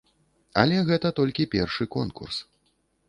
[0.61, 2.37] Але гэта толькі першы конкурс.